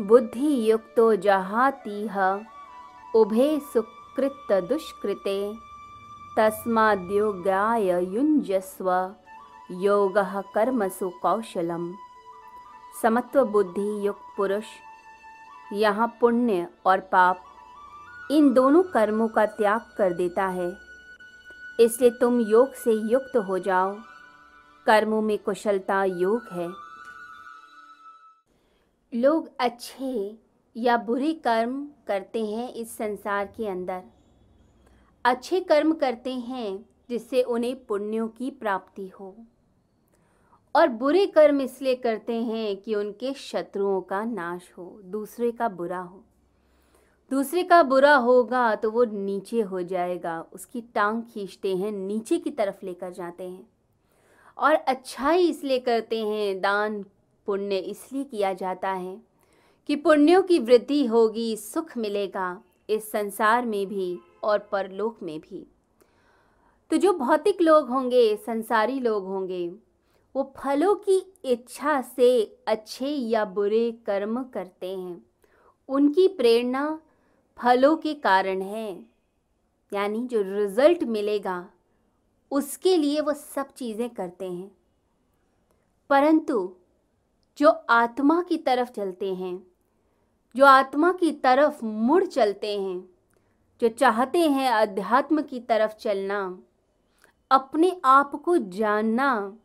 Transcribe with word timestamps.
बुद्धि 0.00 0.70
युक्तो 0.70 1.16
जहातीह। 1.16 2.40
उभे 3.14 3.60
सुकृत 3.60 4.46
दुष्कृते। 4.52 5.54
तस्माद्योगाय 6.36 8.04
युञ्जस्व। 8.04 9.14
योगः 9.70 10.40
कर्मसु 10.40 11.10
कौशलम 11.22 11.94
समत्व 13.02 13.44
बुद्धि 13.44 14.06
युक्त 14.06 14.34
पुरुष। 14.36 14.64
यहाँ 15.72 16.16
पुण्य 16.20 16.68
और 16.86 17.00
पाप। 17.00 17.40
इन 18.30 18.52
दोनों 18.52 18.82
कर्मों 18.82 19.28
का 19.28 19.46
त्याग 19.46 19.80
कर 19.98 20.12
देता 20.12 20.46
है। 20.46 20.78
इसलिए 21.80 22.10
तुम 22.10 22.40
योग 22.40 22.72
से 22.72 22.92
युक्त 22.92 23.36
हो 23.36 23.58
जाओ। 23.58 23.96
कर्मों 24.86 25.22
में 25.22 25.38
कुशलता 25.38 26.04
योग 26.04 26.48
है। 26.52 26.87
लोग 29.14 29.50
अच्छे 29.60 30.38
या 30.76 30.96
बुरे 30.96 31.32
कर्म 31.32 31.88
करते 32.06 32.44
हैं 32.46 32.72
इस 32.72 32.96
संसार 32.96 33.46
के 33.46 33.68
अंदर। 33.68 34.02
अच्छे 35.24 35.60
कर्म 35.60 35.92
करते 35.92 36.32
हैं 36.32 36.84
जिससे 37.08 37.42
उन्हें 37.42 37.84
पुण्यों 37.86 38.28
की 38.28 38.50
प्राप्ति 38.50 39.08
हो। 39.08 39.34
और 40.74 40.88
बुरे 40.88 41.26
कर्म 41.26 41.60
इसलिए 41.60 41.94
करते 41.94 42.42
हैं 42.42 42.76
कि 42.76 42.94
उनके 42.94 43.32
शत्रुओं 43.32 44.00
का 44.00 44.24
नाश 44.24 44.72
हो, 44.78 45.00
दूसरे 45.04 45.50
का 45.50 45.68
बुरा 45.68 46.00
हो। 46.00 46.24
दूसरे 47.30 47.62
का 47.62 47.82
बुरा 47.82 48.14
होगा 48.16 48.74
तो 48.74 48.90
वो 48.90 49.04
नीचे 49.04 49.60
हो 49.60 49.82
जाएगा, 49.82 50.40
उसकी 50.52 50.80
टांग 50.80 51.22
खींचते 51.22 51.76
हैं, 51.76 51.92
नीचे 51.92 52.38
की 52.38 52.50
तरफ़ 52.50 52.84
लेकर 52.86 53.12
जाते 53.12 53.44
हैं। 53.44 53.68
और 54.58 54.74
अच्छाई 54.74 55.48
इसलिए 55.48 55.78
करते 55.78 56.24
हैं, 56.24 56.60
दान 56.60 57.04
पुण्य 57.48 57.76
इसलिए 57.76 58.24
किया 58.24 58.52
जाता 58.52 58.92
है 58.92 59.22
कि 59.86 59.96
पुण्यों 59.96 60.42
की 60.42 60.58
वृद्धि 60.58 61.06
होगी, 61.06 61.56
सुख 61.56 61.96
मिलेगा 61.96 62.62
इस 62.90 63.10
संसार 63.12 63.66
में 63.66 63.86
भी 63.86 64.18
और 64.42 64.58
परलोक 64.58 65.22
में 65.22 65.40
भी। 65.40 65.66
तो 66.90 66.96
जो 66.96 67.12
भौतिक 67.12 67.62
लोग 67.62 67.88
होंगे, 67.88 68.36
संसारी 68.36 69.00
लोग 69.00 69.24
होंगे, 69.24 69.68
वो 70.36 70.54
फलों 70.56 70.94
की 70.94 71.34
इच्छा 71.44 72.02
से 72.02 72.58
अच्छे 72.66 73.08
या 73.08 73.44
बुरे 73.44 73.92
कर्म 74.06 74.44
करते 74.44 74.96
हैं। 74.96 75.26
उनकी 75.88 76.28
प्रेरणा 76.28 77.00
फलों 77.58 77.96
के 77.96 78.14
कारण 78.14 78.62
है, 78.62 79.06
यानी 79.92 80.26
जो 80.26 80.42
रिज़ल्ट 80.42 81.04
मिलेगा, 81.04 81.70
उसके 82.50 82.96
लिए 82.96 83.20
वो 83.20 83.32
सब 83.32 83.72
चीज़ें 83.72 84.10
करते 84.10 84.52
हैं। 84.52 84.70
परंतु 86.10 86.76
जो 87.58 87.68
आत्मा 87.68 88.42
की 88.42 88.56
तरफ़ 88.56 88.90
चलते 88.90 89.34
हैं, 89.34 89.66
जो 90.56 90.64
आत्मा 90.64 91.12
की 91.12 91.32
तरफ़ 91.32 91.84
मुड़ 91.84 92.24
चलते 92.24 92.80
हैं, 92.80 93.08
जो 93.80 93.88
चाहते 93.88 94.38
हैं 94.48 94.70
अध्यात्म 94.70 95.42
की 95.42 95.60
तरफ़ 95.60 95.94
चलना, 95.94 96.58
अपने 97.50 98.00
आप 98.04 98.32
को 98.44 98.58
जानना 98.58 99.56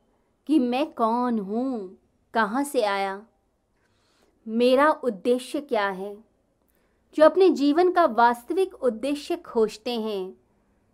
कि 0.48 0.60
मैं 0.60 0.94
कौन 0.94 1.40
हूँ, 1.40 1.98
कहाँ 2.34 2.64
से 2.64 2.84
आया, 2.84 3.22
मेरा 4.48 4.92
उद्देश्य 4.92 5.62
क्या 5.62 5.90
है, 5.90 6.18
जो 7.16 7.26
अपने 7.26 7.50
जीवन 7.50 7.92
का 7.92 8.06
वास्तविक 8.06 8.74
उद्देश्य 8.74 9.36
खोजते 9.36 10.00
हैं, 10.02 10.34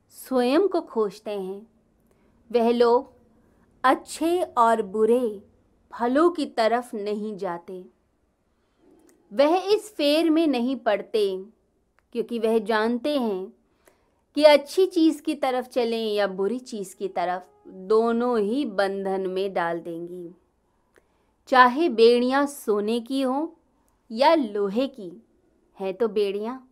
स्वयं 0.09 0.67
को 0.67 0.81
खोजते 0.81 1.31
हैं, 1.31 1.67
वह 2.52 2.72
लोग 2.72 3.13
अच्छे 3.84 4.44
और 4.44 4.81
बुरे 4.81 5.48
फलों 5.94 6.30
की 6.30 6.45
तरफ़ 6.45 6.95
नहीं 6.95 7.38
जाते। 7.38 7.86
वह 9.34 9.56
इस 9.73 9.94
फेर 9.96 10.30
में 10.30 10.48
नहीं 10.48 10.76
पड़ते, 10.76 11.44
क्योंकि 12.12 12.40
वह 12.40 12.59
जानते 12.59 13.18
हैं 13.18 13.54
कि 14.36 14.44
अच्छी 14.44 14.86
चीज़ 14.86 15.22
की 15.22 15.36
तरफ़ 15.36 15.68
चलें 15.68 16.14
या 16.14 16.28
बुरी 16.28 16.59
चीज़ 16.59 16.96
की 16.96 17.08
तरफ़, 17.08 17.44
दोनों 17.68 18.40
ही 18.40 18.66
बंधन 18.66 19.28
में 19.28 19.53
डाल 19.53 19.80
देंगी। 19.80 20.36
चाहे 21.47 21.90
बेड़ियाँ 21.90 22.46
सोने 22.46 23.00
की 23.00 23.22
हो 23.22 23.56
या 24.12 24.36
लोहे 24.36 24.88
की, 24.88 25.24
है 25.80 25.94
तो 25.94 26.08
बेड़ियाँ। 26.08 26.66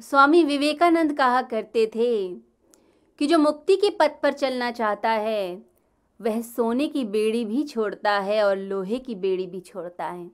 स्वामी 0.00 0.44
विवेकानंद 0.44 1.16
कहा 1.16 1.42
करते 1.42 1.86
थे 1.86 2.28
कि 3.18 3.26
जो 3.26 3.38
मुक्ति 3.38 3.76
के 3.76 3.90
पथ 3.90 4.20
पर 4.22 4.32
चलना 4.32 4.70
चाहता 4.70 5.10
है 5.10 5.73
वह 6.20 6.40
सोने 6.42 6.86
की 6.88 7.04
बेड़ी 7.06 7.44
भी 7.44 7.62
छोड़ता 7.64 8.18
है 8.20 8.42
और 8.44 8.56
लोहे 8.58 8.98
की 8.98 9.14
बेड़ी 9.14 9.46
भी 9.46 9.60
छोड़ता 9.60 10.06
है, 10.06 10.30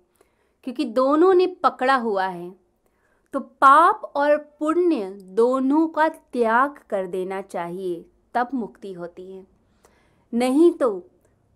क्योंकि 0.65 0.85
दोनों 0.87 1.33
ने 1.35 1.47
पकड़ा 1.63 1.95
हुआ 1.97 2.27
है। 2.27 2.51
तो 3.35 3.41
पाप 3.41 4.13
और 4.17 4.37
पुण्य 4.61 5.11
दोनों 5.35 5.87
का 5.89 6.09
त्याग 6.09 6.79
कर 6.91 7.07
देना 7.07 7.41
चाहिए, 7.43 8.05
तब 8.35 8.49
मुक्ति 8.55 8.93
होती 8.93 9.31
है। 9.33 9.45
नहीं 10.33 10.71
तो 10.73 11.07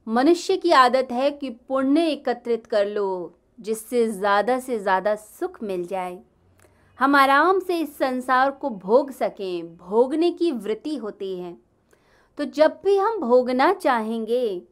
मनुष्य 0.07 0.57
की 0.57 0.71
आदत 0.73 1.09
है 1.13 1.31
कि 1.31 1.51
पुण्य 1.51 2.07
एकत्रित 2.07 2.67
कर 2.67 2.87
लो, 2.87 3.39
जिससे 3.61 4.07
ज़्यादा 4.09 4.59
से 4.61 4.79
ज़्यादा 4.79 5.15
सुख 5.15 5.63
मिल 5.63 5.87
जाए। 5.87 6.19
हम 6.99 7.15
आराम 7.17 7.59
से 7.61 7.79
इस 7.79 7.97
संसार 7.99 8.51
को 8.51 8.71
भोग 8.71 9.11
सकें, 9.11 9.77
भोगने 9.77 10.31
की 10.33 10.51
वृत्ति 10.53 10.97
होती 10.97 11.37
है। 11.39 11.57
तो 12.39 12.45
जब 12.45 12.81
भी 12.85 12.97
हम 12.97 13.19
भोगना 13.21 13.73
चाहेंगे 13.73 14.63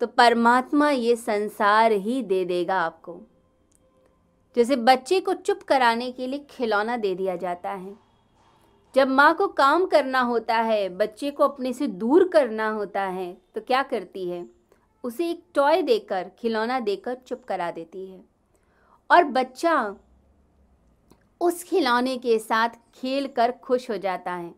तो 0.00 0.06
परमात्मा 0.06 0.90
ये 0.90 1.14
संसार 1.16 1.92
ही 1.92 2.22
दे 2.22 2.44
देगा 2.44 2.80
आपको। 2.80 3.20
जैसे 4.56 4.76
बच्चे 4.76 5.20
को 5.20 5.34
चुप 5.34 5.62
कराने 5.62 6.10
के 6.12 6.26
लिए 6.26 6.46
खिलौना 6.50 6.96
दे 6.96 7.14
दिया 7.14 7.36
जाता 7.36 7.70
है। 7.70 7.96
जब 8.94 9.08
माँ 9.08 9.32
को 9.34 9.48
काम 9.48 9.86
करना 9.86 10.20
होता 10.20 10.56
है, 10.56 10.88
बच्चे 10.88 11.30
को 11.30 11.44
अपने 11.44 11.72
से 11.72 11.86
दूर 11.86 12.28
करना 12.28 12.68
होता 12.70 13.02
है 13.02 13.32
तो 13.54 13.60
क्या 13.60 13.82
करती 13.82 14.28
है? 14.30 14.46
उसे 15.04 15.30
एक 15.30 15.42
टॉय 15.54 15.82
देकर, 15.82 16.30
खिलौना 16.38 16.80
देकर 16.80 17.14
चुप 17.16 17.44
करा 17.44 17.70
देती 17.70 18.06
है। 18.06 18.20
और 19.10 19.24
बच्चा 19.24 19.94
उस 21.40 21.62
खिलौने 21.64 22.16
के 22.18 22.38
साथ 22.38 22.68
खेल 22.94 23.26
कर 23.26 23.52
खुश 23.62 23.90
हो 23.90 23.96
जाता 23.96 24.32
है। 24.32 24.54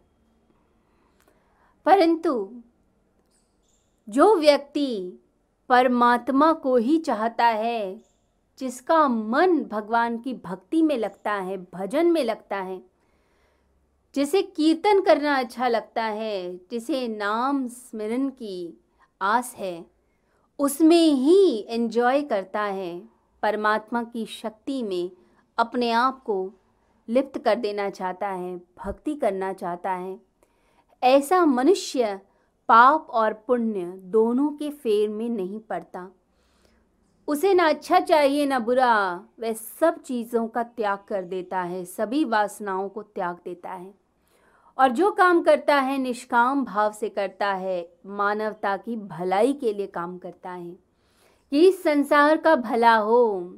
परंतु 1.91 2.63
जो 4.09 4.37
व्यक्ति 4.37 5.19
परमात्मा 5.69 6.53
को 6.53 6.77
ही 6.77 6.99
चाहता 6.99 7.47
है, 7.47 8.01
जिसका 8.59 9.09
मन 9.09 9.65
भगवान 9.65 10.19
की 10.19 10.35
भक्ति 10.35 10.83
में 10.83 10.99
लगता 10.99 11.33
है, 11.33 11.57
भजन 11.57 12.07
में 12.07 12.25
लगता 12.25 12.57
है, 12.57 12.83
जिसे 14.15 14.43
कीर्तन 14.43 15.01
करना 15.01 15.39
अच्छा 15.39 15.69
लगता 15.69 16.05
है, 16.05 16.57
जिसे 16.71 17.09
नाम 17.09 17.67
स्मरण 17.67 18.29
की 18.29 18.81
आस 19.23 19.55
है, 19.55 19.87
उसमें 20.59 21.13
ही 21.13 21.67
एंजॉय 21.69 22.23
करता 22.23 22.63
है, 22.63 23.03
परमात्मा 23.43 24.03
की 24.03 24.27
शक्ति 24.27 24.83
में 24.83 25.11
अपने 25.59 25.91
आप 25.91 26.23
को 26.23 26.53
लिप्त 27.09 27.39
कर 27.39 27.55
देना 27.55 27.91
चाहता 27.91 28.29
है, 28.29 28.57
भक्ति 28.57 29.15
करना 29.15 29.53
चाहता 29.53 29.91
है। 29.91 30.30
ऐसा 31.03 31.47
मनुष्य, 31.47 32.21
पाप 32.69 33.07
और 33.11 33.33
पुण्य 33.33 33.85
दोनों 33.85 34.49
के 34.49 34.71
फेर 34.71 35.09
में 35.09 35.29
नहीं 35.29 35.61
पड़ता। 35.61 36.09
उसे 37.29 37.55
ना 37.55 37.69
अच्छा 37.69 38.01
चाहिए, 38.01 38.47
ना 38.47 38.59
बुरा। 38.59 39.25
वह 39.41 39.53
सब 39.53 40.03
चीज़ों 40.03 40.49
का 40.49 40.63
त्याग 40.63 40.99
कर 41.09 41.23
देता 41.23 41.61
है, 41.61 41.85
सभी 41.85 42.25
वासनाओं 42.25 42.89
को 42.89 43.03
त्याग 43.03 43.37
देता 43.45 43.71
है। 43.71 43.95
और 44.79 44.89
जो 44.89 45.11
काम 45.11 45.43
करता 45.43 45.77
है, 45.77 45.99
निष्काम 45.99 46.65
भाव 46.65 46.93
से 46.93 47.09
करता 47.09 47.53
है, 47.53 47.93
मानवता 48.07 48.77
की 48.77 48.97
भलाई 48.97 49.53
के 49.53 49.73
लिए 49.73 49.87
काम 49.87 50.19
करता 50.19 50.51
है। 50.51 50.71
कि 51.51 51.69
इस 51.69 51.83
संसार 51.83 52.37
का 52.37 52.57
भला 52.57 52.97
हो, 52.97 53.57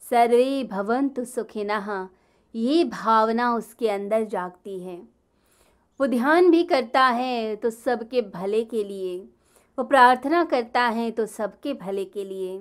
सर्वे 0.00 0.64
भवंतु 0.64 1.24
सुखिना, 1.24 2.08
ये 2.54 2.84
भावना 2.84 3.54
उसके 3.54 3.88
अंदर 3.88 4.24
जागती 4.24 4.80
है। 4.80 5.17
वो 6.00 6.06
ध्यान 6.06 6.50
भी 6.50 6.62
करता 6.64 7.06
है 7.06 7.54
तो 7.56 7.70
सबके 7.70 8.20
भले 8.24 8.62
के 8.64 8.82
लिए। 8.84 9.18
वो 9.78 9.84
प्रार्थना 9.84 10.44
करता 10.44 10.82
है 10.82 11.10
तो 11.10 11.26
सबके 11.26 11.72
भले 11.74 12.04
के 12.04 12.24
लिए। 12.24 12.56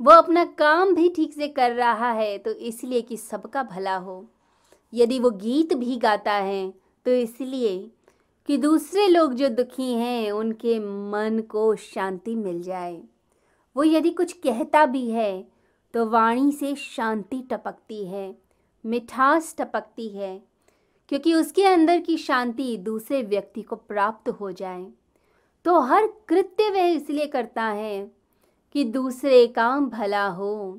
वो 0.00 0.12
अपना 0.12 0.44
काम 0.58 0.94
भी 0.94 1.08
ठीक 1.08 1.32
से 1.32 1.48
कर 1.48 1.72
रहा 1.72 2.10
है 2.12 2.36
तो 2.38 2.50
इसलिए 2.50 3.00
कि 3.00 3.16
सबका 3.16 3.62
भला 3.62 3.96
हो। 3.96 4.24
यदि 4.92 5.18
वो 5.18 5.30
गीत 5.32 5.74
भी 5.74 5.96
गाता 5.96 6.32
है 6.32 6.70
तो 7.06 7.10
इसलिए 7.12 7.76
कि 8.48 8.56
दूसरे 8.58 9.06
लोग 9.08 9.34
जो 9.34 9.48
दुखी 9.48 9.92
हैं, 9.92 10.30
उनके 10.32 10.78
मन 10.78 11.42
को 11.50 11.74
शांति 11.76 12.34
मिल 12.34 12.62
जाए। 12.62 13.00
वो 13.76 13.84
यदि 13.84 14.10
कुछ 14.10 14.32
कहता 14.38 14.86
भी 14.86 15.08
है 15.10 15.44
तो 15.94 16.06
वाणी 16.06 16.50
से 16.52 16.74
शांति 16.76 17.42
टपकती 17.50 18.04
है, 18.06 18.34
मिठास 18.84 19.54
टपकती 19.58 20.08
है। 20.08 20.42
क्योंकि 21.08 21.34
उसके 21.34 21.64
अंदर 21.64 22.00
की 22.00 22.16
शांति 22.16 22.76
दूसरे 22.76 23.22
व्यक्ति 23.22 23.62
को 23.62 23.76
प्राप्त 23.76 24.28
हो 24.28 24.52
जाए। 24.52 24.86
तो 25.64 25.80
हर 25.80 26.06
कृत्य 26.28 26.70
वह 26.70 26.86
इसलिए 26.86 27.26
करता 27.26 27.62
है 27.62 28.10
कि 28.72 28.84
दूसरे 28.84 29.46
का 29.46 29.78
भला 29.80 30.26
हो, 30.26 30.78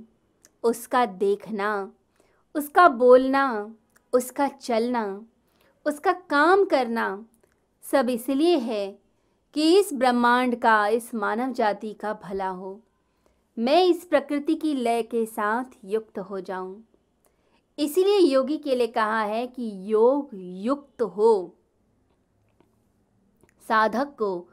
उसका 0.64 1.06
देखना, 1.06 1.92
उसका 2.56 2.88
बोलना, 2.88 3.76
उसका 4.14 4.48
चलना, 4.48 5.22
उसका 5.86 6.12
काम 6.12 6.66
करना 6.66 7.26
सब 7.84 8.10
इसलिए 8.10 8.58
है 8.58 9.00
कि 9.54 9.80
इस 9.80 9.94
ब्रह्मांड 9.94 10.56
का, 10.56 10.88
इस 10.88 11.14
मानव 11.16 11.54
जाति 11.54 11.94
का 11.94 12.14
भला 12.14 12.48
हो। 12.48 12.80
मैं 13.58 13.84
इस 13.86 14.06
प्रकृति 14.06 14.56
की 14.56 14.74
लय 14.74 15.04
के 15.04 15.26
साथ 15.26 15.78
युक्त 15.86 16.20
हो 16.20 16.40
जाऊँ। 16.40 16.84
इसीलिए 17.78 18.20
योगी 18.20 18.58
के 18.58 18.76
लिए 18.76 18.88
कहा 18.88 19.22
है 19.22 19.48
कि 19.48 19.72
योग 19.94 20.30
युक्त 20.34 21.02
हो। 21.02 21.56
साधक 23.68 24.16
को 24.20 24.50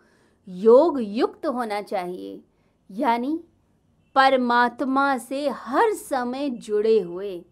योग 0.49 0.99
युक्त 1.01 1.47
होना 1.47 1.83
चाहिए, 1.83 2.45
यानी 2.91 3.45
परमात्मा 4.15 5.19
से 5.19 5.49
हर 5.49 5.93
समय 5.93 6.51
जुड़े 6.51 7.01
हुए। 7.01 7.45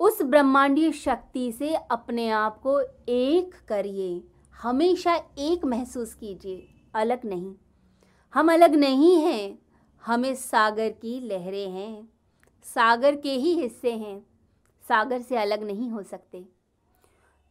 उस 0.00 0.22
ब्रह्मांडीय 0.22 0.92
शक्ति 0.92 1.52
से 1.52 1.74
अपने 1.74 2.28
आप 2.30 2.58
को 2.58 2.80
एक 3.08 3.54
करिए। 3.68 4.24
हमेशा 4.62 5.14
एक 5.38 5.64
महसूस 5.64 6.14
कीजिए, 6.14 6.68
अलग 6.94 7.24
नहीं। 7.24 7.54
हम 8.34 8.52
अलग 8.52 8.74
नहीं 8.74 9.16
हैं, 9.16 9.58
हमें 10.02 10.34
सागर 10.34 10.90
की 10.90 11.20
लहरें 11.20 11.70
हैं। 11.70 12.08
सागर 12.64 13.16
के 13.16 13.32
ही 13.32 13.52
हिस्से 13.54 13.92
हैं। 13.92 14.33
सागर 14.88 15.22
से 15.22 15.36
अलग 15.36 15.62
नहीं 15.62 15.90
हो 15.90 16.02
सकते। 16.02 16.48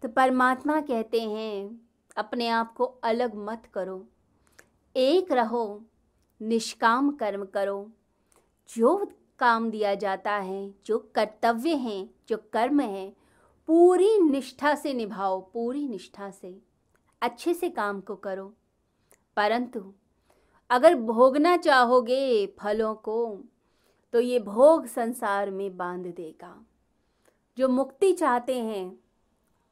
तो 0.01 0.09
परमात्मा 0.09 0.81
कहते 0.81 1.21
हैं, 1.21 1.89
अपने 2.18 2.47
आप 2.47 2.74
को 2.74 2.83
अलग 2.83 3.35
मत 3.35 3.63
करो। 3.74 4.07
एक 4.95 5.31
रहो, 5.31 5.85
निष्काम 6.41 7.12
कर्म 7.12 7.45
करो। 7.45 7.91
जो 8.75 9.12
काम 9.39 9.69
दिया 9.69 9.95
जाता 9.95 10.31
है, 10.31 10.74
जो 10.85 11.12
कर्तव्य 11.15 11.75
हैं, 11.75 12.09
जो 12.27 12.38
कर्म 12.38 12.80
हैं, 12.80 13.15
पूरी 13.68 14.21
निष्ठा 14.21 14.75
से 14.75 14.94
निभाओ, 14.94 15.41
पूरी 15.41 15.88
निष्ठा 15.88 16.31
से। 16.31 16.62
अच्छे 17.21 17.53
से 17.53 17.69
काम 17.69 18.01
को 18.01 18.15
करो। 18.15 18.53
परंतु 19.38 19.94
अगर 20.69 20.95
भोगना 20.95 21.57
चाहोगे 21.57 22.47
फलों 22.59 22.95
को 22.95 23.38
तो 24.13 24.19
ये 24.19 24.39
भोग 24.39 24.85
संसार 24.85 25.51
में 25.51 25.77
बाँध 25.77 26.07
देगा। 26.07 26.65
जो 27.57 27.67
मुक्ति 27.67 28.13
चाहते 28.13 28.59
हैं, 28.59 29.00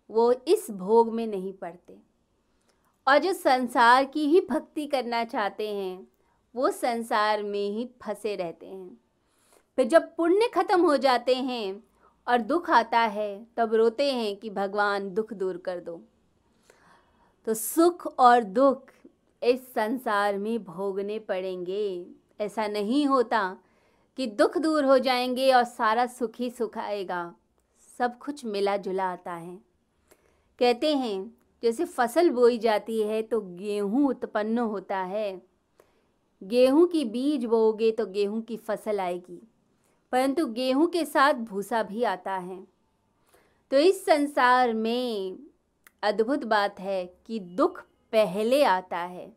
वो 0.09 0.31
इस 0.31 0.71
भोग 0.71 1.13
में 1.13 1.27
नहीं 1.27 1.53
पड़ते। 1.53 1.97
और 3.07 3.17
जो 3.17 3.33
संसार 3.33 4.05
की 4.05 4.25
ही 4.25 4.41
भक्ति 4.41 4.87
करना 4.87 5.23
चाहते 5.23 5.75
हैं, 5.75 6.07
वो 6.55 6.71
संसार 6.71 7.43
में 7.43 7.69
ही 7.69 7.89
फंसे 8.01 8.35
रहते 8.35 8.65
हैं। 8.65 8.97
फिर 9.75 9.87
जब 9.87 10.15
पुण्य 10.15 10.51
खत्म 10.53 10.81
हो 10.81 10.97
जाते 10.97 11.35
हैं 11.35 11.83
और 12.27 12.37
दुख 12.37 12.69
आता 12.69 12.99
है, 12.99 13.47
तब 13.57 13.73
रोते 13.73 14.13
हैं 14.13 14.35
कि 14.35 14.49
भगवान 14.49 15.13
दुख 15.13 15.33
दूर 15.33 15.57
कर 15.57 15.79
दो। 15.79 16.01
तो 17.45 17.53
सुख 17.53 18.19
और 18.19 18.43
दुख 18.43 18.83
इस 19.43 19.73
संसार 19.73 20.37
में 20.37 20.63
भोगने 20.63 21.19
पड़ेंगे। 21.19 22.05
ऐसा 22.41 22.67
नहीं 22.67 23.05
होता 23.05 23.57
कि 24.17 24.27
दुख 24.27 24.57
दूर 24.57 24.85
हो 24.85 24.99
जाएँगे 24.99 25.53
और 25.53 25.63
सारा 25.63 26.05
सुख 26.05 26.31
ही 26.35 26.49
सुख 26.49 26.77
आएगा। 26.77 27.35
सब 28.01 28.17
कुछ 28.17 28.43
मिला 28.45 28.75
जुला 28.77 29.05
आता 29.05 29.33
है। 29.33 29.55
कहते 30.59 30.93
हैं, 30.95 31.31
जैसे 31.63 31.85
फ़सल 31.85 32.29
बोई 32.29 32.57
जाती 32.57 33.01
है 33.01 33.21
तो 33.21 33.39
गेहूँ 33.41 34.07
उत्पन्न 34.07 34.57
होता 34.57 34.97
है। 34.97 35.41
गेहूँ 36.41 36.87
की 36.87 37.03
बीज 37.05 37.43
बोओगे 37.45 37.91
तो 37.91 38.05
गेहूँ 38.05 38.41
की 38.41 38.57
फ़सल 38.57 38.99
आएगी, 38.99 39.39
परंतु 40.13 40.45
गेहूँ 40.47 40.87
के 40.87 41.03
साथ 41.05 41.33
भूसा 41.43 41.81
भी 41.83 42.03
आता 42.03 42.37
है। 42.37 42.57
तो 43.71 43.77
इस 43.79 44.03
संसार 44.05 44.73
में 44.73 45.37
अद्भुत 46.03 46.43
बात 46.45 46.79
है 46.79 47.05
कि 47.27 47.39
दुख 47.39 47.79
पहले 48.13 48.63
आता 48.63 48.99
है। 48.99 49.31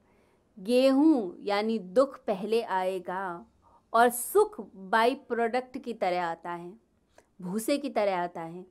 गेहूँ 0.59 1.37
यानी 1.41 1.79
दुख 1.79 2.17
पहले 2.27 2.63
आएगा 2.63 3.45
और 3.93 4.09
सुख 4.11 4.61
बाई 4.89 5.15
प्रोडक्ट 5.29 5.79
की 5.79 5.95
तरह 5.95 6.25
आता 6.25 6.53
है। 6.53 6.84
भूसे 7.43 7.79
की 7.79 7.89
तरह 7.91 8.17
आता 8.17 8.41
है। 8.41 8.67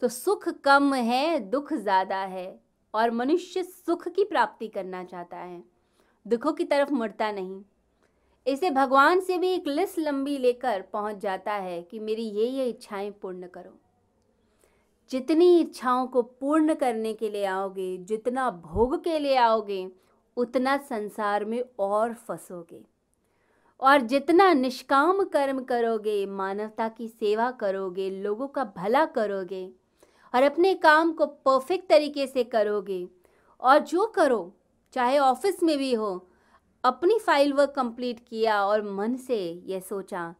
तो 0.00 0.08
सुख 0.08 0.48
कम 0.48 0.94
है, 0.94 1.40
दुख 1.40 1.72
ज़्यादा 1.72 2.16
है 2.16 2.60
और 2.94 3.10
मनुष्य 3.10 3.62
सुख 3.62 4.08
की 4.08 4.24
प्राप्ति 4.24 4.68
करना 4.68 5.04
चाहता 5.04 5.36
है। 5.36 5.64
दुखों 6.26 6.52
की 6.52 6.64
तरफ़ 6.64 6.92
मुड़ता 6.92 7.32
नहीं। 7.32 7.62
इसे 8.46 8.70
भगवान 8.70 9.20
से 9.20 9.38
भी 9.38 9.48
एक 9.48 9.66
लिस्ट 9.66 9.98
लंबी 9.98 10.38
लेकर 10.38 10.82
पहुँच 10.82 11.16
जाता 11.16 11.52
है 11.52 11.82
कि 11.82 11.98
मेरी 11.98 12.22
ये 12.22 12.46
ये 12.46 12.68
इच्छाएँ 12.68 13.10
पूर्ण 13.10 13.46
करो। 13.46 13.80
जितनी 15.10 15.60
इच्छाओं 15.60 16.06
को 16.06 16.22
पूर्ण 16.22 16.74
करने 16.74 17.12
के 17.14 17.30
लिए 17.30 17.44
आओगे, 17.44 17.96
जितना 17.98 18.50
भोग 18.50 19.04
के 19.04 19.18
लिए 19.18 19.36
आओगे, 19.36 19.90
उतना 20.36 20.76
संसार 20.76 21.44
में 21.44 21.64
और 21.78 22.14
फंसोगे। 22.14 22.93
और 23.84 24.00
जितना 24.00 24.52
निष्काम 24.52 25.22
कर्म 25.24 25.62
करोगे, 25.62 26.24
मानवता 26.26 26.88
की 26.88 27.08
सेवा 27.08 27.50
करोगे, 27.50 28.10
लोगों 28.10 28.46
का 28.48 28.64
भला 28.76 29.04
करोगे 29.06 29.68
और 30.34 30.42
अपने 30.42 30.74
काम 30.74 31.12
को 31.12 31.26
परफेक्ट 31.26 31.88
तरीके 31.88 32.26
से 32.26 32.44
करोगे 32.44 33.06
और 33.60 33.78
जो 33.78 34.06
करो, 34.06 34.52
चाहे 34.92 35.18
ऑफ़िस 35.18 35.62
में 35.62 35.76
भी 35.78 35.92
हो, 35.94 36.26
अपनी 36.84 37.18
फ़ाइल 37.18 37.52
वर्क 37.52 37.72
कंप्लीट 37.76 38.20
किया 38.28 38.64
और 38.64 38.82
मन 38.82 39.16
से 39.16 39.38
यह 39.66 39.80
सोचा 39.80 40.34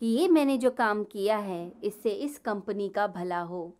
कि 0.00 0.06
ये 0.06 0.28
मैंने 0.28 0.58
जो 0.58 0.70
काम 0.70 1.04
किया 1.04 1.36
है, 1.36 1.72
इससे 1.84 2.10
इस 2.10 2.38
कंपनी 2.38 2.88
का 2.88 3.06
भला 3.06 3.40
हो 3.40 3.76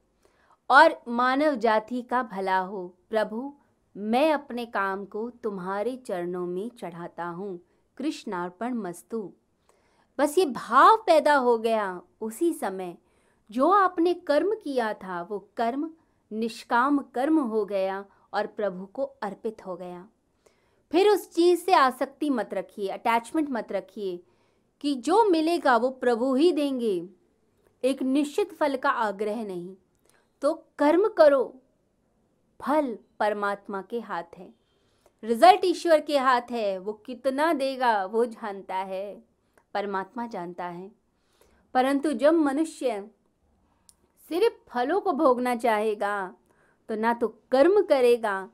और 0.70 1.00
मानव 1.08 1.55
जाति 1.55 2.02
का 2.02 2.22
भला 2.22 2.58
हो। 2.58 2.87
प्रभु, 3.11 3.52
मैं 3.96 4.32
अपने 4.32 4.67
काम 4.67 5.05
को 5.05 5.31
तुम्हारे 5.43 5.96
चरणों 5.96 6.46
में 6.46 6.70
चढ़ाता 6.81 7.25
हूँ। 7.25 7.58
कृष्णार्पण 8.00 8.75
मस्तु। 8.75 9.32
बस 10.19 10.38
ये 10.38 10.47
भाव 10.47 10.97
पैदा 10.97 11.35
हो 11.35 11.58
गया 11.58 12.02
उसी 12.20 12.52
समय। 12.52 12.99
जो 13.50 13.70
आपने 13.70 14.14
कर्म 14.14 14.55
किया 14.55 14.94
था, 14.94 15.23
वो 15.23 15.49
कर्म, 15.56 15.91
निष्काम 16.32 16.99
कर्म 16.99 17.41
हो 17.41 17.64
गया 17.64 18.05
और 18.35 18.47
प्रभु 18.47 18.87
को 18.87 19.02
अर्पित 19.02 19.67
हो 19.67 19.76
गया। 19.76 20.08
फिर 20.93 21.08
उस 21.08 21.32
चीज़ 21.32 21.61
से 21.61 21.75
आसक्ति 21.75 22.31
मत 22.31 22.55
रखिए 22.55 22.88
अटैचमेंट 22.88 23.50
मत 23.50 23.73
रखिए 23.73 24.23
कि 24.81 24.94
जो 24.94 25.25
मिलेगा 25.25 25.76
वो 25.76 25.91
प्रभु 25.91 26.35
ही 26.35 26.53
देंगे। 26.53 27.08
एक 27.84 28.03
निश्चित 28.03 28.53
फल 28.53 28.77
का 28.77 28.91
आग्रह 28.91 29.44
नहीं। 29.44 29.77
तो 30.43 30.55
कर्म 30.79 31.08
करो। 31.08 31.60
फल 32.60 32.98
परमात्मा 33.20 33.82
के 33.82 34.01
हाथ 34.01 34.24
है। 34.36 34.59
रिज़ल्ट 35.22 35.65
ईश्वर 35.65 36.00
के 36.00 36.19
हाथ 36.19 36.50
है, 36.50 36.79
वो 36.79 36.93
कितना 37.06 37.53
देगा 37.53 38.05
वो 38.05 38.24
जानता 38.27 38.77
है, 38.77 39.22
परमात्मा 39.74 40.27
जानता 40.27 40.67
है। 40.67 40.91
परंतु 41.74 42.12
जब 42.12 42.34
मनुष्य 42.34 43.03
सिर्फ़ 44.31 44.55
फलों 44.69 45.00
को 45.00 45.12
भोगना 45.12 45.55
चाहेगा 45.56 46.34
तो 46.89 46.96
ना 46.96 47.12
तो 47.15 47.29
कर्म 47.53 47.81
करेगा 47.82 48.48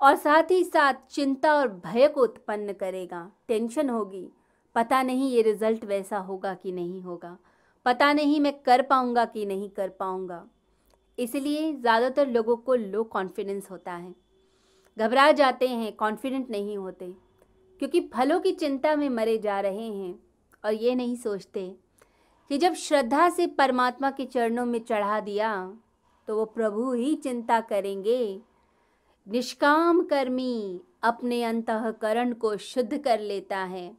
और 0.00 0.16
साथ 0.16 0.50
ही 0.50 0.62
साथ 0.64 0.94
चिंता 1.10 1.54
और 1.54 1.68
भय 1.84 2.06
को 2.08 2.22
उत्पन्न 2.22 2.72
करेगा। 2.72 3.30
टेंशन 3.48 3.88
होगी। 3.90 4.28
पता 4.76 5.02
नहीं 5.02 5.30
ये 5.30 5.42
रिज़ल्ट 5.42 5.84
वैसा 5.84 6.18
होगा 6.18 6.54
कि 6.54 6.72
नहीं 6.72 7.02
होगा। 7.02 7.36
पता 7.86 8.12
नहीं 8.12 8.40
मैं 8.40 8.52
कर 8.62 8.82
पाऊँगा 8.82 9.24
कि 9.24 9.44
नहीं 9.46 9.68
कर 9.70 9.88
पाऊँगा। 9.90 10.44
इसलिए 11.18 11.72
ज़्यादातर 11.74 12.26
लोगों 12.26 12.56
को 12.56 12.74
लो 12.74 13.04
कॉन्फिडेंस 13.04 13.70
होता 13.70 13.92
है। 13.92 14.14
घबरा 14.98 15.30
जाते 15.32 15.68
हैं 15.68 15.92
कॉन्फिडेंट 15.92 16.50
नहीं 16.50 16.76
होते। 16.78 17.06
क्योंकि 17.80 18.00
फलों 18.14 18.40
की 18.40 18.52
चिंता 18.52 18.96
में 18.96 19.08
मरे 19.08 19.38
जा 19.38 19.60
रहे 19.60 19.86
हैं 19.88 20.18
और 20.64 20.72
ये 20.72 20.94
नहीं 20.94 21.16
सोचते 21.16 21.76
कि 22.50 22.58
जब 22.58 22.74
श्रद्धा 22.74 23.28
से 23.28 23.46
परमात्मा 23.46 24.10
के 24.10 24.24
चरणों 24.24 24.66
में 24.66 24.78
चढ़ा 24.80 25.20
दिया 25.20 25.54
तो 26.28 26.36
वो 26.36 26.44
प्रभु 26.44 26.92
ही 26.92 27.14
चिंता 27.14 27.60
करेंगे। 27.60 28.40
निष्काम 29.26 30.02
कर्मी 30.02 30.80
अपने 31.02 31.42
अंतकरण 31.44 32.32
को 32.32 32.56
शुद्ध 32.56 32.98
कर 32.98 33.20
लेता 33.20 33.58
है 33.58 33.96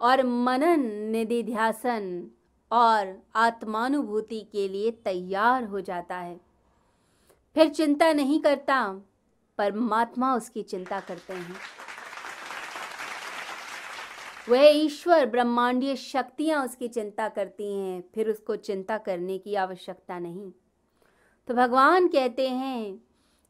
और 0.00 0.22
मनन 0.26 0.80
निधिध्यासन 1.10 2.30
और 2.70 3.22
आत्मानुभूति 3.34 4.40
के 4.52 4.68
लिए 4.68 4.90
तैयार 4.90 5.64
हो 5.64 5.80
जाता 5.80 6.16
है। 6.16 6.40
फिर 7.56 7.68
चिंता 7.68 8.12
नहीं 8.12 8.40
करता 8.40 9.00
परमात्मा 9.62 10.34
उसकी 10.34 10.62
चिंता 10.62 11.00
करते 11.00 11.32
हैं। 11.32 11.56
वह 14.48 14.62
ईश्वर 14.62 15.26
ब्रह्मांडीय 15.26 15.96
शक्तियाँ 15.96 16.64
उसकी 16.64 16.88
चिंता 16.88 17.28
करती 17.28 17.78
हैं, 17.78 18.04
फिर 18.14 18.28
उसको 18.28 18.56
चिंता 18.56 18.98
करने 18.98 19.38
की 19.38 19.54
आवश्यकता 19.54 20.18
नहीं। 20.18 20.50
तो 21.48 21.54
भगवान 21.54 22.08
कहते 22.08 22.48
हैं 22.48 22.98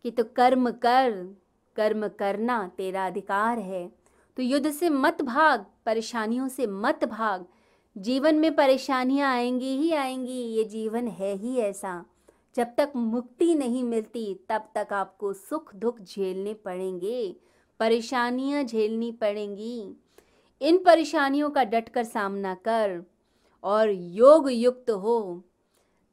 कि 0.03 0.11
तो 0.11 0.25
कर्म 0.25 0.71
कर, 0.71 1.37
कर्म 1.77 2.09
करना 2.09 2.71
तेरा 2.77 3.07
अधिकार 3.07 3.59
है। 3.59 3.93
तो 4.37 4.43
युद्ध 4.43 4.71
से 4.71 4.89
मत 4.89 5.23
भाग, 5.23 5.67
परेशानियों 5.87 6.49
से 6.49 6.67
मत 6.67 7.05
भाग। 7.05 7.47
जीवन 7.99 8.35
में 8.35 8.55
परेशानियाँ 8.55 9.33
आएँगी 9.33 9.77
ही 9.77 9.93
आएँगी, 9.93 10.43
ये 10.43 10.65
जीवन 10.65 11.09
है 11.09 11.35
ही 11.37 11.59
ऐसा। 11.59 12.05
जब 12.57 12.67
तक 12.77 12.93
मुक्ति 12.97 13.55
नहीं 13.55 13.85
मिलती, 13.85 14.41
तब 14.49 14.69
तक 14.75 14.93
आपको 14.93 15.33
सुख 15.33 15.75
दुख 15.75 16.01
झेलने 16.01 16.55
पड़ेंगे, 16.55 17.37
परेशानियाँ 17.81 18.65
झेलनी 18.65 19.13
पड़ेंगी। 19.13 19.97
इन 20.61 20.79
परेशानियों 20.79 21.51
का 21.51 21.65
डटकर 21.65 22.05
सामना 22.05 22.55
कर 22.55 23.03
और 23.63 23.91
योग 23.91 24.53
युक्त 24.53 24.91
हो। 24.91 25.45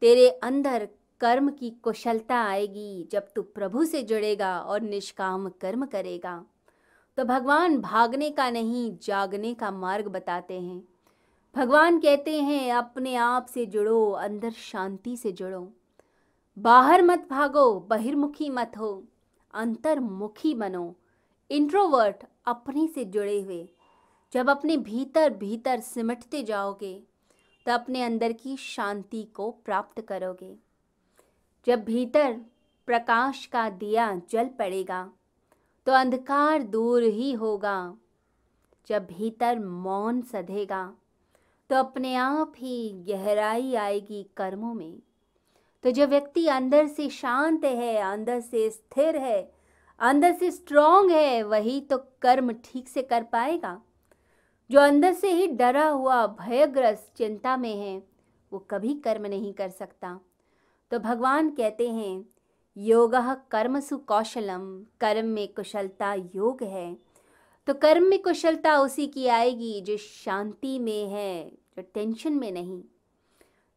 तेरे 0.02 0.30
अंदर 0.30 0.88
कर्म 1.20 1.50
की 1.50 1.70
कुशलता 1.70 2.36
आएगी 2.36 3.08
जब 3.12 3.28
तू 3.36 3.42
प्रभु 3.42 3.86
से 3.86 4.04
जुड़ेगा 4.04 4.60
और 4.60 4.82
निष्काम 4.82 5.50
कर्म 5.50 5.86
करेगा। 5.86 6.46
तो 7.18 7.26
भगवान 7.26 7.78
भागने 7.78 8.30
का 8.30 8.50
नहीं, 8.50 8.98
जागने 9.04 9.54
का 9.54 9.72
मार्ग 9.72 10.08
बताते 10.08 10.62
हैं। 10.62 10.84
भगवान 11.56 12.00
कहते 12.00 12.42
हैं, 12.42 12.74
अपने 12.74 13.16
आप 13.16 13.46
से 13.46 13.66
जुड़ो, 13.66 14.12
अंदर 14.12 14.52
शांति 14.52 15.18
से 15.18 15.32
जुड़ो। 15.32 15.74
बाहर 16.62 17.02
मत 17.02 17.28
भागो, 17.30 17.80
बहिर्मुखी 17.80 18.50
मत 18.50 18.72
हो। 18.78 19.04
अंतर्मुखी 19.54 20.54
बनो। 20.54 20.96
इंट्रोवर्ट 21.50 22.24
अपने 22.48 22.88
से 22.88 23.06
जुड़े 23.06 23.40
हुए। 23.42 23.68
जब 24.34 24.50
अपने 24.50 24.78
भीतर 24.78 25.34
भीतर 25.34 25.80
सिमटते 25.80 26.44
जाओगे 26.44 26.94
तो 27.66 27.72
अपने 27.72 28.04
अंदर 28.04 28.34
की 28.34 28.58
शांति 28.58 29.24
को 29.24 29.50
प्राप्त 29.52 30.02
करोगे। 30.02 30.56
जब 31.68 31.84
भीतर 31.86 32.40
प्रकाश 32.88 33.46
का 33.46 33.70
दिया 33.70 34.14
जल 34.32 34.48
पड़ेगा 34.60 35.10
तो 35.88 35.92
अंधकार 35.92 36.64
दूर 36.64 37.04
ही 37.04 37.32
होगा। 37.34 37.98
जब 38.88 39.06
भीतर 39.08 39.60
मौन 39.60 40.22
सधेगा 40.22 40.86
तो 41.70 41.76
अपने 41.76 42.16
आप 42.16 42.54
ही 42.58 42.90
गहराई 43.08 43.76
आएगी 43.76 44.24
कर्मों 44.38 44.74
में। 44.74 45.02
तो 45.84 45.92
जो 45.92 46.08
व्यक्ति 46.08 46.48
अंदर 46.48 46.88
से 46.88 47.10
शांत 47.10 47.66
है, 47.66 47.98
अंदर 47.98 48.40
से 48.40 48.70
स्थिर 48.70 49.18
है, 49.18 49.52
अंदर 50.00 50.34
से 50.34 50.52
स्ट्रांग 50.52 51.12
है, 51.12 51.44
वही 51.44 51.82
तो 51.82 51.98
कर्म 51.98 52.52
ठीक 52.52 52.88
से 52.88 53.02
कर 53.02 53.24
पाएगा। 53.24 53.82
जो 54.72 54.80
अंदर 54.80 55.14
से 55.14 55.32
ही 55.32 55.48
डरा 55.48 55.88
हुआ, 55.90 56.28
भयग्रस्त 56.28 57.12
चिंता 57.18 57.58
में 57.58 57.76
है, 57.76 58.04
वो 58.54 58.60
कभी 58.60 58.94
कर्म 58.94 59.26
नहीं 59.26 59.54
कर 59.54 59.70
सकता। 59.70 60.20
तो 60.92 61.00
भगवान 61.00 61.50
कहते 61.50 61.90
हैं, 61.90 62.26
योग 62.78 63.16
कर्म 63.52 63.80
सुकौशलम 63.80 64.86
कर्म 65.02 65.28
में 65.28 65.48
कुशलता 65.48 66.14
योग 66.14 66.64
है। 66.64 66.98
तो 67.68 67.74
कर्म 67.74 68.04
में 68.04 68.22
कुशलता 68.22 68.80
उसी 68.80 69.08
की 69.08 69.28
आएगी 69.28 69.82
जो 69.82 69.98
शांति 69.98 70.80
में 70.80 71.08
है, 71.08 71.50
जो 71.50 71.82
टेंशन 71.82 72.34
में 72.34 72.52
नहीं। 72.52 72.84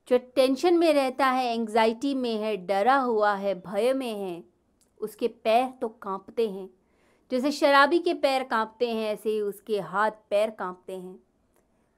जो 0.08 0.18
टेंशन 0.18 0.74
में 0.74 0.92
रहता 0.92 1.26
है 1.26 1.54
एंजाइटी 1.54 2.14
में 2.14 2.36
है, 2.36 2.56
डरा 2.56 2.96
हुआ 2.96 3.34
है, 3.34 3.54
भय 3.54 3.92
में 3.92 4.14
है, 4.14 4.44
उसके 5.00 5.28
पैर 5.28 5.70
तो 5.80 5.88
कांपते 5.88 6.50
हैं। 6.50 6.70
जैसे 7.30 7.52
शराबी 7.52 7.98
के 7.98 8.14
पैर 8.14 8.44
कांपते 8.44 8.90
हैं, 8.90 9.12
ऐसे 9.12 9.30
ही 9.30 9.40
उसके 9.40 9.80
हाथ 9.80 10.10
पैर 10.10 10.50
कांपते 10.50 10.96
हैं। 10.96 11.22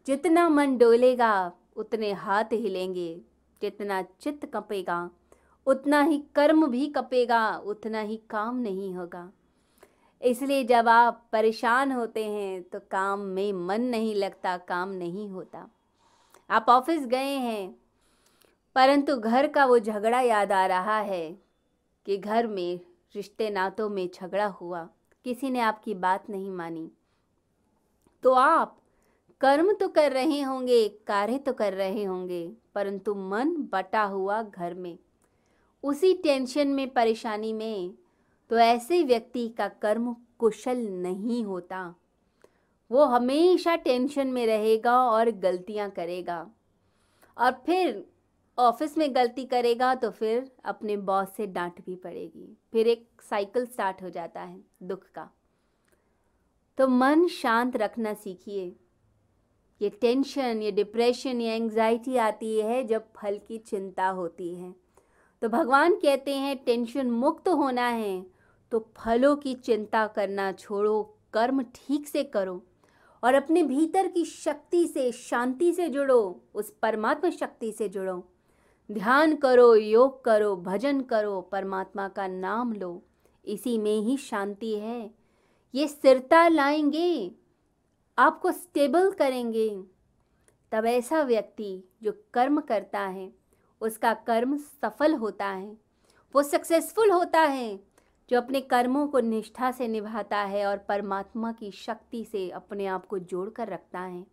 जितना 0.07 0.49
मन 0.49 0.79
डोलेगा, 0.79 1.53
उतने 1.77 2.13
हाथ 2.13 2.45
हिलेंगे। 2.53 3.21
जितना 3.63 4.03
चित्त 4.03 4.47
कपेगा, 4.47 5.11
उतना 5.67 6.03
ही 6.03 6.25
कर्म 6.35 6.67
भी 6.67 6.87
कपेगा, 6.87 7.57
उतना 7.59 8.01
ही 8.01 8.17
काम 8.31 8.57
नहीं 8.57 8.95
होगा। 8.95 9.33
इसलिए 10.23 10.65
जब 10.65 10.89
आप 10.89 11.29
परेशान 11.33 11.93
होते 11.93 12.25
हैं 12.25 12.63
तो 12.63 12.81
काम 12.91 13.21
में 13.21 13.53
मन 13.53 13.81
नहीं 13.81 14.15
लगता, 14.15 14.57
काम 14.57 14.89
नहीं 14.89 15.29
होता। 15.29 15.69
आप 16.51 16.67
ऑफ़िस 16.69 17.07
गए 17.07 17.37
हैं 17.37 17.84
परंतु 18.75 19.17
घर 19.17 19.47
का 19.47 19.67
वो 19.67 19.79
झगड़ा 19.79 20.21
याद 20.21 20.53
आ 20.53 20.67
रहा 20.67 21.01
है 21.01 21.39
कि 22.07 22.17
घर 22.17 22.47
में, 22.47 22.81
रिश्ते 23.15 23.51
नातों 23.51 23.89
में 23.89 24.11
झगड़ा 24.15 24.47
हुआ। 24.47 24.89
किसी 25.25 25.51
ने 25.51 25.61
आपकी 25.61 25.95
बात 25.95 26.31
नहीं 26.31 26.51
मानी। 26.51 26.91
तो 28.23 28.33
आप 28.33 28.79
कर्म 29.41 29.73
तो 29.73 29.89
कर 29.89 30.13
रहे 30.13 30.41
होंगे, 30.41 30.89
कार्य 30.89 31.39
तो 31.39 31.53
कर 31.53 31.73
रहे 31.73 32.05
होंगे, 32.05 32.53
परंतु 32.75 33.15
मन 33.15 33.69
बटा 33.73 34.03
हुआ 34.03 34.43
घर 34.43 34.75
में। 34.75 34.99
उसी 35.83 36.15
टेंशन 36.15 36.69
में, 36.69 36.91
परेशानी 36.91 37.53
में 37.53 37.95
तो 38.51 38.59
ऐसे 38.59 39.03
व्यक्ति 39.03 39.49
का 39.49 39.69
कर्म 39.69 40.17
कुशल 40.39 40.79
नहीं 40.79 41.45
होता। 41.45 41.95
वो 42.91 43.05
हमेशा 43.05 43.77
टेंशन 43.77 44.27
में 44.27 44.47
रहेगा 44.47 45.03
और 45.03 45.31
गलतियाँ 45.31 45.91
करेगा। 45.91 46.51
और 47.39 47.53
फिर 47.53 48.14
ऑफ़िस 48.59 48.97
में 48.99 49.15
गलती 49.15 49.45
करेगा 49.45 49.95
तो 49.95 50.11
फिर 50.11 50.51
अपने 50.65 50.97
बॉस 50.99 51.29
से 51.37 51.47
डांट 51.47 51.81
भी 51.87 51.95
पड़ेगी। 51.97 52.57
फिर 52.73 52.89
एक 52.89 53.23
साइकिल 53.23 53.65
स्टार्ट 53.67 54.03
हो 54.03 54.11
जाता 54.11 54.41
है 54.41 54.61
दुख 54.83 55.05
का। 55.15 55.29
तो 56.79 56.87
मन 56.89 57.27
शांत 57.29 57.77
रखना 57.77 58.13
सीखिए। 58.15 58.75
ये 59.81 59.89
टेंशन, 59.91 60.63
ये 60.63 60.71
डिप्रेशन, 60.73 61.41
ये 61.41 61.55
एंजाइटी 61.55 62.17
आती 62.17 62.59
है 62.59 62.83
जब 62.87 63.09
फल 63.17 63.39
की 63.49 63.59
चिंता 63.61 64.07
होती 64.09 64.55
है। 64.55 64.75
तो 65.43 65.49
भगवान 65.49 65.95
कहते 65.95 66.35
हैं, 66.35 66.57
टेंशन 66.57 67.11
मुक्त 67.13 67.49
होना 67.51 67.87
है 67.87 68.25
तो 68.73 68.79
फलों 68.97 69.35
की 69.37 69.55
चिंता 69.57 70.07
करना 70.07 70.51
छोड़ो, 70.53 71.03
कर्म 71.33 71.63
ठीक 71.75 72.07
से 72.09 72.23
करो 72.27 72.63
और 73.23 73.35
अपने 73.35 73.63
भीतर 73.63 74.09
की 74.09 74.25
शक्ति 74.25 74.87
से, 74.87 75.11
शांति 75.13 75.73
से 75.73 75.89
जुड़ो, 75.89 76.41
उस 76.55 76.71
परमात्मा 76.83 77.31
शक्ति 77.31 77.73
से 77.73 77.89
जुड़ो। 77.89 78.23
ध्यान 78.93 79.37
करो, 79.37 79.75
योग 79.75 80.25
करो, 80.25 80.57
भजन 80.57 81.01
करो, 81.01 81.41
परमात्मा 81.41 82.09
का 82.09 82.27
नाम 82.27 82.73
लो। 82.73 83.03
इसी 83.45 83.79
में 83.79 84.01
ही 84.01 84.17
शांति 84.17 84.75
है। 84.75 85.15
ये 85.75 85.89
स्थिरता 85.89 86.49
लाएँगे, 86.49 87.35
आपको 88.19 88.53
स्टेबल 88.53 89.11
करेंगे। 89.11 89.85
तब 90.73 90.87
ऐसा 90.87 91.23
व्यक्ति 91.23 91.83
जो 92.03 92.13
कर्म 92.35 92.61
करता 92.61 93.01
है, 93.01 93.33
उसका 93.81 94.15
कर्म 94.15 94.57
सफल 94.57 95.15
होता 95.15 95.47
है। 95.47 95.79
वो 96.35 96.43
सक्सेसफुल 96.43 97.11
होता 97.11 97.41
है, 97.41 97.81
जो 98.31 98.37
अपने 98.37 98.61
कर्मों 98.61 99.09
को 99.09 99.21
निष्ठा 99.21 99.71
से 99.71 99.89
निभाता 99.89 100.39
है 100.39 100.67
और 100.67 100.79
परमात्मा 100.79 101.53
की 101.53 101.71
शक्ति 101.71 102.25
से 102.25 102.51
अपने 102.51 102.87
आप 102.87 103.07
को 103.07 103.19
जोड़ 103.19 103.51
कर 103.51 103.69
रखता 103.69 104.01
है। 104.01 104.27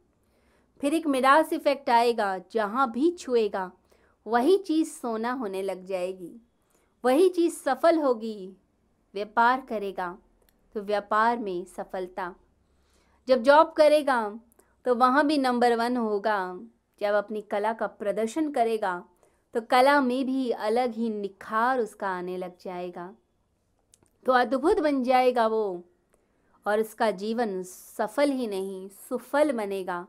फिर 0.81 0.93
एक 0.93 1.07
मिरास 1.07 1.53
इफ़ेक्ट 1.53 1.89
आएगा, 1.89 2.41
जहाँ 2.51 2.91
भी 2.91 3.11
छुएगा। 3.11 3.71
वही 4.25 4.57
चीज़ 4.57 4.89
सोना 4.91 5.31
होने 5.31 5.61
लग 5.61 5.85
जाएगी। 5.85 6.35
वही 7.03 7.29
चीज़ 7.29 7.53
सफल 7.55 7.97
होगी। 7.97 8.55
व्यापार 9.13 9.61
करेगा 9.61 10.17
तो 10.75 10.81
व्यापार 10.81 11.37
में 11.37 11.63
सफलता। 11.65 12.33
जब 13.27 13.41
जॉब 13.43 13.71
करेगा 13.71 14.39
तो 14.85 14.95
वहाँ 14.95 15.25
भी 15.27 15.37
नंबर 15.37 15.75
वन 15.75 15.97
होगा। 15.97 16.59
जब 17.01 17.13
अपनी 17.13 17.41
कला 17.41 17.73
का 17.73 17.87
प्रदर्शन 17.87 18.51
करेगा 18.51 19.03
तो 19.53 19.61
कला 19.61 19.99
में 20.01 20.25
भी 20.25 20.49
अलग 20.51 20.93
ही 20.93 21.09
निखार 21.09 21.79
उसका 21.79 22.09
आने 22.09 22.37
लग 22.37 22.57
जाएगा। 22.61 23.13
तो 24.25 24.33
अद्भुत 24.33 24.79
बन 24.79 25.03
जाएगा 25.03 25.47
वो 25.47 25.83
और 26.65 26.79
उसका 26.79 27.11
जीवन 27.11 27.61
सफल 27.63 28.31
ही 28.31 28.47
नहीं, 28.47 28.87
सुफल 29.09 29.51
बनेगा। 29.51 30.05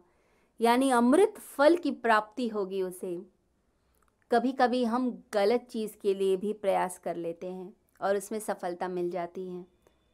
यानी 0.61 0.91
अमृत 0.91 1.39
फल 1.39 1.77
की 1.77 1.91
प्राप्ति 1.91 2.49
होगी 2.49 2.83
उसे। 2.83 3.32
कभी 4.33 4.53
कभी 4.53 4.85
हम 4.85 5.11
गलत 5.33 5.67
चीज़ 5.71 5.97
के 6.03 6.15
लिए 6.15 6.37
भी 6.37 6.53
प्रयास 6.53 6.99
कर 6.99 7.17
लेते 7.17 7.47
हैं 7.47 7.73
और 8.01 8.17
उसमें 8.17 8.39
सफलता 8.39 8.89
मिल 8.89 9.11
जाती 9.11 9.47
है 9.49 9.65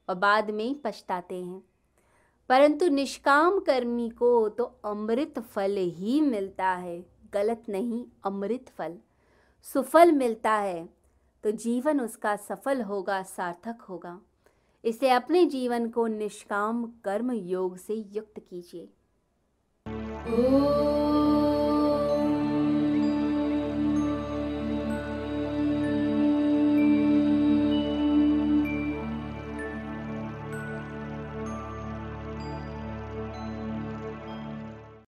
और 0.08 0.14
बाद 0.14 0.50
में 0.50 0.64
ही 0.64 0.74
पछताते 0.74 1.34
हैं। 1.34 1.62
परंतु 2.48 2.88
निष्काम 2.88 3.58
कर्मी 3.60 4.08
को 4.10 4.48
तो 4.48 4.64
अमृत 4.84 5.38
फल 5.38 5.76
ही 5.76 6.20
मिलता 6.20 6.72
है, 6.72 7.04
गलत 7.32 7.62
नहीं, 7.68 8.04
अमृत 8.24 8.68
फल। 8.68 8.98
सुफल 9.62 10.12
मिलता 10.12 10.52
है 10.52 10.88
तो 11.44 11.50
जीवन 11.50 12.00
उसका 12.00 12.36
सफल 12.36 12.82
होगा, 12.82 13.22
सार्थक 13.22 13.80
होगा। 13.80 14.20
इसे 14.84 15.10
अपने 15.10 15.44
जीवन 15.46 15.88
को 15.88 16.06
निष्काम 16.06 16.84
कर्म 17.04 17.32
योग 17.32 17.76
से 17.76 17.94
युक्त 17.94 18.40
कीजिए। 18.40 18.88